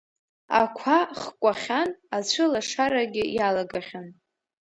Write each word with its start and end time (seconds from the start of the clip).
Ақәа 0.61 0.97
хкәахьан, 1.19 1.89
ацәылашарагьы 2.17 3.23
иалагахьан… 3.37 4.07